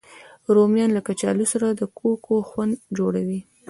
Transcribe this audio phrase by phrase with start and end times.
[0.55, 3.39] رومیان له کچالو سره د کوکو خوند جوړوي